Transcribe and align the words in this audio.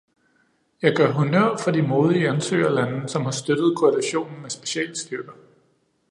Jeg 0.81 0.95
gør 0.95 1.11
honnør 1.11 1.57
for 1.57 1.71
de 1.71 1.81
modige 1.81 2.29
ansøgerlande, 2.29 3.09
som 3.09 3.21
har 3.21 3.31
støttet 3.31 3.77
koalitionen 3.77 4.41
med 4.41 4.49
specialstyrker. 4.49 5.31